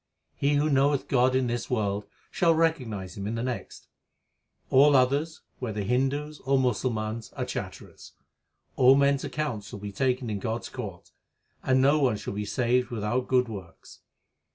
He 0.35 0.55
who 0.55 0.67
knoweth 0.67 1.07
God 1.07 1.35
in 1.35 1.45
this 1.45 1.69
world, 1.69 2.07
shall 2.31 2.55
recognize 2.55 3.15
Him 3.15 3.27
in 3.27 3.35
the 3.35 3.43
next. 3.43 3.87
All 4.71 4.95
others, 4.95 5.41
whether 5.59 5.83
Hindus 5.83 6.39
or 6.39 6.57
Musalmans, 6.57 7.31
are 7.33 7.45
chatterers. 7.45 8.13
All 8.77 8.95
men 8.95 9.13
s 9.13 9.23
accounts 9.23 9.67
shall 9.67 9.77
be 9.77 9.91
taken 9.91 10.27
in 10.31 10.39
God 10.39 10.61
s 10.61 10.69
court; 10.69 11.11
And 11.61 11.83
no 11.83 11.99
one 11.99 12.17
shall 12.17 12.33
be 12.33 12.45
saved 12.45 12.89
without 12.89 13.27
good 13.27 13.47
works. 13.47 13.99